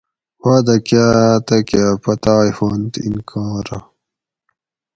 وعدہ 0.43 0.75
کاۤ 0.87 1.31
تکہ 1.47 1.83
پتائے 2.03 2.49
ہُواۤنت 2.55 2.93
انکارہ 3.05 3.77